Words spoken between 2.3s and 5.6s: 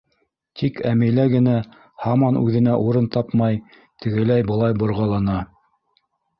үҙенә урын тапмай, тегеләй-былай борғалана.